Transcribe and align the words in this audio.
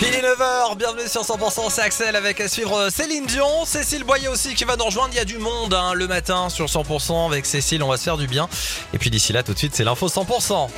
Il 0.00 0.06
est 0.06 0.22
9h, 0.22 0.76
bienvenue 0.76 1.08
sur 1.08 1.22
100%, 1.22 1.70
c'est 1.70 1.82
Axel 1.82 2.16
avec 2.16 2.40
à 2.40 2.48
suivre 2.48 2.88
Céline 2.90 3.26
Dion, 3.26 3.64
Cécile 3.64 4.04
Boyer 4.04 4.28
aussi 4.28 4.54
qui 4.54 4.64
va 4.64 4.76
nous 4.76 4.84
rejoindre, 4.84 5.10
il 5.12 5.16
y 5.16 5.20
a 5.20 5.24
du 5.24 5.38
monde 5.38 5.74
hein, 5.74 5.94
le 5.94 6.06
matin 6.06 6.48
sur 6.48 6.66
100% 6.66 7.26
avec 7.26 7.46
Cécile, 7.46 7.82
on 7.82 7.88
va 7.88 7.96
se 7.96 8.04
faire 8.04 8.16
du 8.16 8.26
bien. 8.26 8.48
Et 8.94 8.98
puis 8.98 9.10
d'ici 9.10 9.32
là 9.32 9.42
tout 9.42 9.52
de 9.52 9.58
suite 9.58 9.74
c'est 9.74 9.84
l'info 9.84 10.08
100%. 10.08 10.68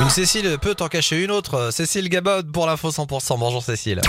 Une 0.00 0.10
Cécile 0.10 0.58
peut 0.60 0.76
en 0.80 0.88
cacher 0.88 1.22
une 1.22 1.30
autre, 1.30 1.70
Cécile 1.72 2.08
Gabod 2.08 2.52
pour 2.52 2.66
l'info 2.66 2.90
100%, 2.90 3.38
bonjour 3.38 3.62
Cécile. 3.62 4.00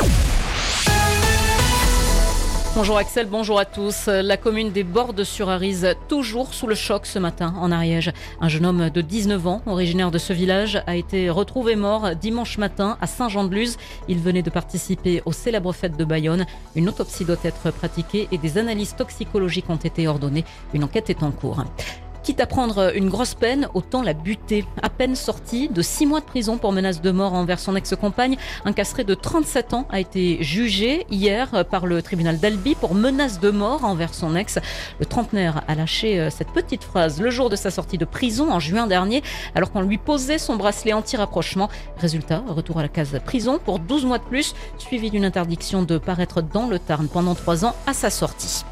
Bonjour 2.77 2.99
Axel, 2.99 3.25
bonjour 3.25 3.57
à 3.57 3.65
tous. 3.65 4.05
La 4.05 4.37
commune 4.37 4.71
des 4.71 4.83
Bordes 4.83 5.23
sur 5.23 5.49
Arise, 5.49 5.95
toujours 6.07 6.53
sous 6.53 6.67
le 6.67 6.75
choc 6.75 7.07
ce 7.07 7.17
matin 7.17 7.55
en 7.59 7.71
Ariège. 7.71 8.13
Un 8.39 8.49
jeune 8.49 8.67
homme 8.67 8.91
de 8.91 9.01
19 9.01 9.47
ans, 9.47 9.63
originaire 9.65 10.11
de 10.11 10.19
ce 10.19 10.31
village, 10.31 10.83
a 10.85 10.95
été 10.95 11.31
retrouvé 11.31 11.75
mort 11.75 12.15
dimanche 12.15 12.59
matin 12.59 12.95
à 13.01 13.07
Saint-Jean-de-Luz. 13.07 13.77
Il 14.07 14.19
venait 14.19 14.43
de 14.43 14.51
participer 14.51 15.23
aux 15.25 15.31
célèbres 15.31 15.73
fêtes 15.73 15.97
de 15.97 16.05
Bayonne. 16.05 16.45
Une 16.75 16.87
autopsie 16.87 17.25
doit 17.25 17.35
être 17.43 17.71
pratiquée 17.71 18.27
et 18.31 18.37
des 18.37 18.59
analyses 18.59 18.95
toxicologiques 18.95 19.71
ont 19.71 19.77
été 19.77 20.07
ordonnées. 20.07 20.45
Une 20.75 20.83
enquête 20.83 21.09
est 21.09 21.23
en 21.23 21.31
cours. 21.31 21.63
Quitte 22.27 22.41
à 22.41 22.45
prendre 22.45 22.93
une 22.93 23.07
grosse 23.07 23.35
peine, 23.35 23.69
autant 23.73 24.01
la 24.01 24.11
buter. 24.11 24.65
À 24.81 24.89
peine 24.89 25.15
sorti 25.15 25.69
de 25.69 25.81
6 25.81 26.07
mois 26.07 26.19
de 26.19 26.25
prison 26.25 26.57
pour 26.57 26.73
menace 26.73 27.01
de 27.01 27.09
mort 27.11 27.33
envers 27.33 27.57
son 27.57 27.73
ex-compagne, 27.73 28.35
un 28.65 28.73
castré 28.73 29.05
de 29.05 29.13
37 29.13 29.73
ans 29.73 29.87
a 29.89 30.01
été 30.01 30.43
jugé 30.43 31.05
hier 31.09 31.63
par 31.71 31.85
le 31.85 32.01
tribunal 32.01 32.37
d'Albi 32.37 32.75
pour 32.75 32.95
menace 32.95 33.39
de 33.39 33.49
mort 33.49 33.85
envers 33.85 34.13
son 34.13 34.35
ex. 34.35 34.59
Le 34.99 35.05
trentenaire 35.05 35.63
a 35.69 35.75
lâché 35.75 36.19
euh, 36.19 36.29
cette 36.29 36.49
petite 36.49 36.83
phrase 36.83 37.21
le 37.21 37.29
jour 37.29 37.49
de 37.49 37.55
sa 37.55 37.71
sortie 37.71 37.97
de 37.97 38.03
prison 38.03 38.51
en 38.51 38.59
juin 38.59 38.87
dernier, 38.87 39.23
alors 39.55 39.71
qu'on 39.71 39.79
lui 39.79 39.97
posait 39.97 40.37
son 40.37 40.57
bracelet 40.57 40.91
anti-rapprochement. 40.91 41.69
Résultat, 41.97 42.43
retour 42.49 42.79
à 42.79 42.81
la 42.81 42.89
case 42.89 43.17
prison 43.23 43.57
pour 43.57 43.79
12 43.79 44.03
mois 44.03 44.17
de 44.17 44.25
plus, 44.25 44.53
suivi 44.79 45.11
d'une 45.11 45.23
interdiction 45.23 45.81
de 45.81 45.97
paraître 45.97 46.41
dans 46.41 46.67
le 46.67 46.77
Tarn 46.77 47.07
pendant 47.07 47.35
3 47.35 47.63
ans 47.63 47.73
à 47.85 47.93
sa 47.93 48.09
sortie. 48.09 48.65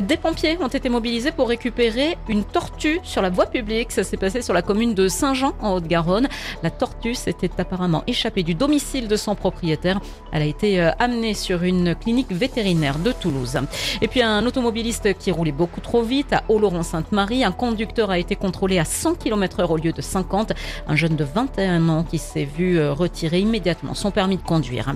Des 0.00 0.16
pompiers 0.16 0.56
ont 0.60 0.68
été 0.68 0.88
mobilisés 0.88 1.32
pour 1.32 1.48
récupérer 1.48 2.16
une 2.28 2.44
tortue 2.44 2.99
sur 3.02 3.22
la 3.22 3.30
voie 3.30 3.46
publique. 3.46 3.92
Ça 3.92 4.04
s'est 4.04 4.16
passé 4.16 4.42
sur 4.42 4.54
la 4.54 4.62
commune 4.62 4.94
de 4.94 5.08
Saint-Jean 5.08 5.54
en 5.60 5.74
Haute-Garonne. 5.74 6.28
La 6.62 6.70
tortue 6.70 7.14
s'était 7.14 7.50
apparemment 7.58 8.02
échappée 8.06 8.42
du 8.42 8.54
domicile 8.54 9.08
de 9.08 9.16
son 9.16 9.34
propriétaire. 9.34 10.00
Elle 10.32 10.42
a 10.42 10.46
été 10.46 10.80
euh, 10.80 10.90
amenée 10.98 11.34
sur 11.34 11.62
une 11.62 11.94
clinique 11.94 12.32
vétérinaire 12.32 12.98
de 12.98 13.12
Toulouse. 13.12 13.58
Et 14.00 14.08
puis 14.08 14.22
un 14.22 14.44
automobiliste 14.46 15.16
qui 15.18 15.30
roulait 15.30 15.52
beaucoup 15.52 15.80
trop 15.80 16.02
vite 16.02 16.32
à 16.32 16.44
Oloron-Sainte-Marie. 16.48 17.44
Un 17.44 17.52
conducteur 17.52 18.10
a 18.10 18.18
été 18.18 18.36
contrôlé 18.36 18.78
à 18.78 18.84
100 18.84 19.14
km 19.14 19.62
h 19.62 19.66
au 19.70 19.76
lieu 19.76 19.92
de 19.92 20.02
50. 20.02 20.52
Un 20.88 20.96
jeune 20.96 21.16
de 21.16 21.24
21 21.24 21.88
ans 21.88 22.04
qui 22.04 22.18
s'est 22.18 22.44
vu 22.44 22.78
euh, 22.78 22.92
retirer 22.92 23.40
immédiatement 23.40 23.94
son 23.94 24.10
permis 24.10 24.36
de 24.36 24.42
conduire. 24.42 24.94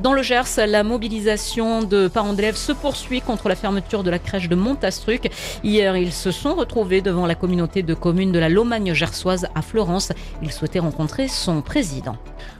Dans 0.00 0.12
le 0.12 0.22
Gers, 0.22 0.66
la 0.66 0.82
mobilisation 0.82 1.82
de 1.82 2.08
parents 2.08 2.32
d'élèves 2.32 2.56
se 2.56 2.72
poursuit 2.72 3.20
contre 3.20 3.48
la 3.48 3.56
fermeture 3.56 4.02
de 4.02 4.10
la 4.10 4.18
crèche 4.18 4.48
de 4.48 4.54
Montastruc. 4.54 5.30
Hier, 5.64 5.96
ils 5.96 6.12
se 6.12 6.30
sont 6.30 6.54
retrouvés 6.54 7.00
devant 7.00 7.26
la 7.26 7.34
communauté 7.46 7.84
de 7.84 7.94
communes 7.94 8.32
de 8.32 8.40
la 8.40 8.48
Lomagne 8.48 8.92
gersoise 8.92 9.46
à 9.54 9.62
Florence. 9.62 10.10
Ils 10.42 10.50
souhaitaient 10.50 10.80
rencontrer 10.80 11.28
son 11.28 11.62
président. 11.62 12.16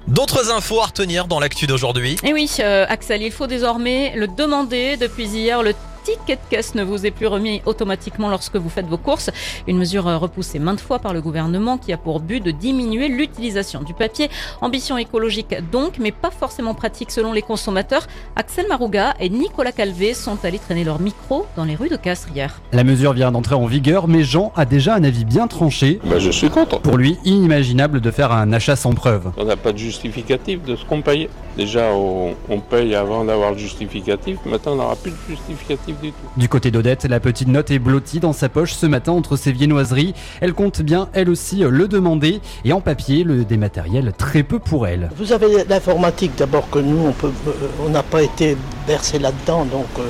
D'autres 0.06 0.53
infos 0.53 0.81
à 0.81 0.87
retenir 0.87 1.27
dans 1.27 1.41
l'actu 1.41 1.67
d'aujourd'hui? 1.67 2.15
Et 2.23 2.33
oui, 2.33 2.48
euh, 2.61 2.87
Axel, 2.89 3.20
il 3.23 3.33
faut 3.33 3.48
désormais 3.48 4.14
le 4.14 4.29
demander. 4.29 4.97
Depuis 4.97 5.27
hier, 5.27 5.64
le 5.64 5.75
ticket 6.07 6.37
de 6.37 6.41
caisse 6.49 6.77
ne 6.77 6.85
vous 6.85 7.05
est 7.05 7.11
plus 7.11 7.27
remis 7.27 7.62
automatiquement 7.67 8.29
lorsque 8.29 8.55
vous 8.55 8.69
faites 8.69 8.87
vos 8.87 8.97
courses. 8.97 9.31
Une 9.67 9.77
mesure 9.77 10.05
repoussée 10.05 10.61
maintes 10.61 10.81
fois 10.81 11.01
par 11.01 11.13
le 11.13 11.21
gouvernement 11.21 11.79
qui 11.79 11.93
a 11.93 11.97
pour 11.97 12.21
but 12.21 12.41
de 12.41 12.53
diminuer 12.53 13.09
l'utilisation 13.09 13.83
du 13.83 13.93
papier. 13.93 14.31
Ambition 14.61 14.98
écologique 14.98 15.57
donc, 15.73 15.98
mais 15.98 16.13
pas 16.13 16.31
forcément 16.31 16.75
pratique 16.75 17.11
selon 17.11 17.33
les 17.33 17.43
consommateurs. 17.43 18.07
Axel 18.37 18.69
Marouga 18.69 19.14
et 19.19 19.29
Nicolas 19.29 19.73
Calvé 19.73 20.14
sont 20.14 20.39
allés 20.45 20.61
traîner 20.61 20.85
leur 20.85 21.01
micro 21.01 21.47
dans 21.57 21.64
les 21.64 21.75
rues 21.75 21.89
de 21.89 21.97
Castres 21.97 22.29
hier. 22.33 22.61
La 22.73 22.85
mesure 22.85 23.13
vient 23.13 23.33
d'entrer 23.33 23.57
en 23.57 23.67
vigueur, 23.67 24.07
mais 24.07 24.23
Jean 24.23 24.53
a 24.55 24.64
déjà 24.64 24.95
un 24.95 25.03
avis 25.03 25.25
bien 25.25 25.48
tranché. 25.48 25.98
Ben, 26.05 26.20
je 26.20 26.30
suis 26.30 26.51
content. 26.51 26.79
Pour 26.79 26.98
lui, 26.98 27.19
inimaginable 27.25 28.01
de 28.01 28.11
faire 28.13 28.30
un 28.30 28.53
achat 28.53 28.77
sans 28.77 28.95
preuve. 28.95 29.33
On 29.39 29.45
n'a 29.45 29.57
pas 29.57 29.73
de 29.73 29.79
justificatif 29.79 30.63
de 30.63 30.77
ce 30.77 30.85
qu'on 30.85 31.03
paye. 31.03 31.29
Déjà, 31.57 31.91
on, 31.92 32.35
on 32.48 32.61
paye 32.61 32.95
avant 32.95 33.25
d'avoir 33.25 33.53
le 33.53 33.59
justificatif. 33.59 34.39
Maintenant, 34.45 34.73
on 34.73 34.77
n'aura 34.77 34.95
plus 34.95 35.11
de 35.11 35.17
justificatif 35.29 35.95
du 36.01 36.11
tout. 36.11 36.17
Du 36.36 36.48
côté 36.48 36.70
d'Odette, 36.70 37.05
la 37.05 37.20
petite 37.20 37.48
note 37.48 37.70
est 37.70 37.79
blottie 37.79 38.20
dans 38.20 38.33
sa 38.33 38.48
poche 38.48 38.74
ce 38.74 38.86
matin 38.86 39.12
entre 39.12 39.36
ses 39.36 39.52
viennoiseries. 39.52 40.14
Elle 40.40 40.52
compte 40.52 40.83
bien, 40.83 41.08
elle 41.12 41.30
aussi, 41.30 41.58
le 41.58 41.89
demander. 41.89 42.40
Et 42.64 42.73
en 42.73 42.80
papier, 42.80 43.24
le 43.24 43.45
dématériel, 43.45 44.12
très 44.17 44.42
peu 44.42 44.58
pour 44.58 44.86
elle. 44.86 45.11
Vous 45.17 45.33
avez 45.33 45.64
l'informatique 45.68 46.33
d'abord 46.36 46.68
que 46.70 46.79
nous, 46.79 47.06
on 47.06 47.12
peut, 47.12 47.33
euh, 47.48 47.52
on 47.85 47.90
n'a 47.90 48.02
pas 48.02 48.23
été 48.23 48.56
versé 48.86 49.18
là-dedans, 49.18 49.64
donc 49.64 49.86
euh, 49.98 50.02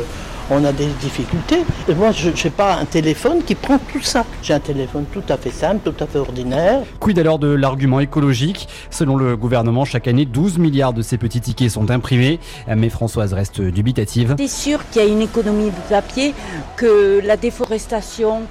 on 0.51 0.65
a 0.65 0.73
des 0.73 0.87
difficultés. 1.01 1.61
Et 1.89 1.95
moi, 1.95 2.13
je 2.13 2.31
n'ai 2.31 2.51
pas 2.51 2.77
un 2.77 2.85
téléphone 2.85 3.43
qui 3.45 3.55
prend 3.55 3.79
tout 3.79 4.03
ça. 4.03 4.25
J'ai 4.43 4.55
un 4.55 4.61
téléphone 4.61 5.05
tout 5.13 5.23
à 5.29 5.37
fait 5.37 5.51
simple, 5.51 5.91
tout 5.91 6.05
à 6.05 6.07
fait 6.07 6.19
ordinaire. 6.19 6.83
Quid 7.01 7.19
alors 7.19 7.39
de 7.39 7.49
l'argument 7.49 8.01
écologique? 8.01 8.69
Selon 8.91 9.17
le 9.17 9.37
gouvernement, 9.37 9.85
chaque 9.85 10.09
année, 10.09 10.25
12 10.25 10.59
milliards 10.59 10.93
de 10.93 11.03
ces 11.03 11.19
petits 11.19 11.41
tickets 11.41 11.71
sont 11.71 11.91
imprimés. 11.91 12.41
Mais 12.75 12.89
Françoise 12.89 13.33
reste 13.33 13.61
dubitative. 13.61 14.37
C'est 14.39 14.49
sûr 14.49 14.81
qu'il 14.91 15.03
y 15.03 15.05
a 15.05 15.09
une 15.09 15.23
économie 15.23 15.71
de 15.71 15.89
papier, 15.89 16.35
que 16.77 17.21
la 17.25 17.37
déforestation, 17.37 18.43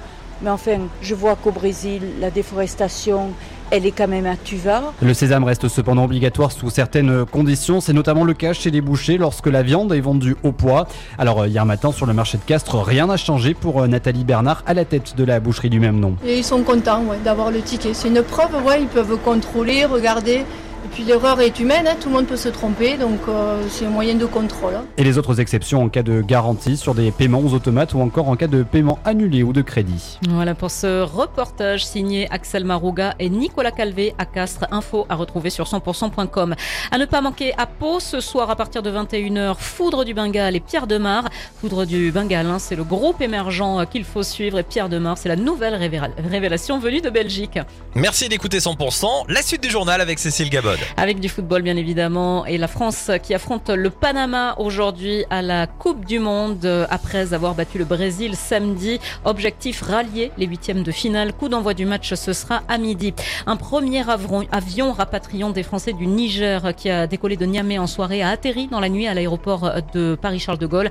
mais 0.42 0.50
enfin, 0.50 0.78
je 1.00 1.14
vois 1.14 1.36
qu'au 1.36 1.50
Brésil, 1.50 2.02
la 2.20 2.30
déforestation, 2.30 3.30
elle 3.70 3.86
est 3.86 3.90
quand 3.90 4.08
même 4.08 4.26
à 4.26 4.36
tuva. 4.36 4.92
Le 5.02 5.14
sésame 5.14 5.44
reste 5.44 5.68
cependant 5.68 6.04
obligatoire 6.04 6.52
sous 6.52 6.70
certaines 6.70 7.24
conditions. 7.26 7.80
C'est 7.80 7.92
notamment 7.92 8.24
le 8.24 8.34
cas 8.34 8.52
chez 8.52 8.70
les 8.70 8.80
bouchers 8.80 9.18
lorsque 9.18 9.46
la 9.46 9.62
viande 9.62 9.92
est 9.92 10.00
vendue 10.00 10.36
au 10.42 10.52
poids. 10.52 10.86
Alors 11.18 11.42
euh, 11.42 11.48
hier 11.48 11.64
matin 11.66 11.92
sur 11.92 12.06
le 12.06 12.12
marché 12.12 12.38
de 12.38 12.42
Castres, 12.44 12.76
rien 12.76 13.06
n'a 13.06 13.16
changé 13.16 13.54
pour 13.54 13.82
euh, 13.82 13.86
Nathalie 13.86 14.24
Bernard 14.24 14.62
à 14.66 14.74
la 14.74 14.84
tête 14.84 15.14
de 15.16 15.24
la 15.24 15.40
boucherie 15.40 15.70
du 15.70 15.80
même 15.80 15.98
nom. 15.98 16.16
Et 16.24 16.38
ils 16.38 16.44
sont 16.44 16.62
contents 16.62 17.02
ouais, 17.04 17.18
d'avoir 17.24 17.50
le 17.50 17.60
ticket. 17.60 17.94
C'est 17.94 18.08
une 18.08 18.22
preuve, 18.22 18.64
ouais, 18.64 18.82
ils 18.82 18.88
peuvent 18.88 19.16
contrôler, 19.18 19.84
regarder. 19.84 20.44
Et 20.86 20.88
puis 20.88 21.02
l'erreur 21.02 21.40
est 21.40 21.58
humaine, 21.58 21.88
hein, 21.88 21.96
tout 22.00 22.08
le 22.08 22.14
monde 22.14 22.26
peut 22.26 22.36
se 22.36 22.48
tromper, 22.48 22.96
donc 22.96 23.18
euh, 23.28 23.60
c'est 23.68 23.86
un 23.86 23.90
moyen 23.90 24.14
de 24.14 24.24
contrôle. 24.24 24.76
hein. 24.76 24.84
Et 24.96 25.02
les 25.02 25.18
autres 25.18 25.40
exceptions 25.40 25.82
en 25.82 25.88
cas 25.88 26.04
de 26.04 26.20
garantie 26.20 26.76
sur 26.76 26.94
des 26.94 27.10
paiements 27.10 27.40
aux 27.40 27.54
automates 27.54 27.92
ou 27.94 28.00
encore 28.00 28.28
en 28.28 28.36
cas 28.36 28.46
de 28.46 28.62
paiement 28.62 29.00
annulé 29.04 29.42
ou 29.42 29.52
de 29.52 29.62
crédit. 29.62 30.20
Voilà 30.28 30.54
pour 30.54 30.70
ce 30.70 31.02
reportage 31.02 31.84
signé 31.84 32.28
Axel 32.30 32.64
Marouga 32.64 33.14
et 33.18 33.28
Nicolas 33.28 33.72
Calvé 33.72 34.14
à 34.16 34.26
Castres. 34.26 34.66
Info 34.70 35.06
à 35.08 35.16
retrouver 35.16 35.50
sur 35.50 35.64
100%.com. 35.66 36.54
À 36.92 36.98
ne 36.98 37.04
pas 37.04 37.20
manquer 37.20 37.52
à 37.58 37.66
Pau 37.66 37.98
ce 37.98 38.20
soir 38.20 38.48
à 38.50 38.54
partir 38.54 38.80
de 38.84 38.90
21h, 38.92 39.56
Foudre 39.58 40.04
du 40.04 40.14
Bengale 40.14 40.54
et 40.54 40.60
Pierre 40.60 40.86
Demar. 40.86 41.24
Foudre 41.60 41.84
du 41.84 42.12
Bengale, 42.12 42.46
hein, 42.46 42.60
c'est 42.60 42.76
le 42.76 42.84
groupe 42.84 43.20
émergent 43.20 43.80
euh, 43.80 43.84
qu'il 43.86 44.04
faut 44.04 44.22
suivre 44.22 44.60
et 44.60 44.62
Pierre 44.62 44.88
Demar, 44.88 45.18
c'est 45.18 45.28
la 45.28 45.34
nouvelle 45.36 45.74
révéla- 45.74 46.10
révélation 46.30 46.78
venue 46.78 47.00
de 47.00 47.10
Belgique. 47.10 47.58
Merci 47.96 48.28
d'écouter 48.28 48.58
100%, 48.58 49.06
la 49.28 49.42
suite 49.42 49.64
du 49.64 49.68
journal 49.70 50.00
avec 50.00 50.20
Cécile 50.20 50.48
Avec 50.96 51.20
du 51.20 51.28
football 51.28 51.62
bien 51.62 51.76
évidemment 51.76 52.46
et 52.46 52.58
la 52.58 52.68
France 52.68 53.10
qui 53.22 53.34
affronte 53.34 53.70
le 53.70 53.90
Panama 53.90 54.54
aujourd'hui 54.58 55.24
à 55.30 55.42
la 55.42 55.66
Coupe 55.66 56.04
du 56.04 56.18
Monde 56.18 56.64
euh, 56.64 56.86
après 56.90 57.32
avoir 57.34 57.54
battu 57.54 57.78
le 57.78 57.84
Brésil 57.84 58.34
samedi. 58.36 58.98
Objectif 59.24 59.82
rallier 59.82 60.32
les 60.38 60.46
huitièmes 60.46 60.82
de 60.82 60.90
finale. 60.92 61.32
Coup 61.32 61.48
d'envoi 61.48 61.74
du 61.74 61.86
match 61.86 62.14
ce 62.14 62.32
sera 62.32 62.62
à 62.68 62.78
midi. 62.78 63.14
Un 63.46 63.56
premier 63.56 64.04
avion 64.52 64.92
rapatriant 64.92 65.50
des 65.50 65.62
Français 65.62 65.92
du 65.92 66.06
Niger 66.06 66.74
qui 66.76 66.90
a 66.90 67.06
décollé 67.06 67.36
de 67.36 67.46
Niamey 67.46 67.78
en 67.78 67.86
soirée 67.86 68.22
a 68.22 68.30
atterri 68.30 68.68
dans 68.68 68.80
la 68.80 68.88
nuit 68.88 69.06
à 69.06 69.14
l'aéroport 69.14 69.70
de 69.94 70.16
Paris-Charles 70.20 70.58
de 70.58 70.66
Gaulle. 70.66 70.90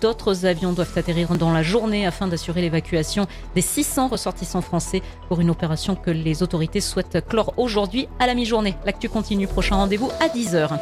D'autres 0.00 0.46
avions 0.46 0.72
doivent 0.72 0.92
atterrir 0.96 1.36
dans 1.36 1.52
la 1.52 1.62
journée 1.62 2.06
afin 2.06 2.26
d'assurer 2.28 2.60
l'évacuation 2.60 3.26
des 3.54 3.60
600 3.60 4.08
ressortissants 4.08 4.60
français 4.62 5.02
pour 5.28 5.40
une 5.40 5.50
opération 5.50 5.94
que 5.94 6.10
les 6.10 6.42
autorités 6.42 6.80
souhaitent 6.80 7.24
clore 7.28 7.54
aujourd'hui 7.56 8.08
à 8.18 8.26
la 8.26 8.34
mi-journée. 8.34 8.74
L'actu 8.84 9.08
continue, 9.22 9.46
prochain 9.46 9.76
rendez-vous 9.76 10.10
à 10.18 10.26
10h. 10.26 10.78